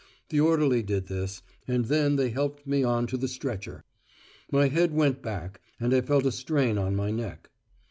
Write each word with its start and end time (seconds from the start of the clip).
The 0.29 0.39
orderly 0.39 0.81
did 0.81 1.09
this, 1.09 1.43
and 1.67 1.85
then 1.85 2.15
they 2.15 2.31
helped 2.31 2.65
me 2.65 2.83
on 2.83 3.05
to 3.05 3.17
the 3.17 3.27
stretcher. 3.27 3.83
My 4.51 4.67
head 4.67 4.91
went 4.95 5.21
back, 5.21 5.61
and 5.79 5.93
I 5.93 6.01
felt 6.01 6.25
a 6.25 6.31
strain 6.31 6.79
on 6.79 6.95
my 6.95 7.11
neck. 7.11 7.51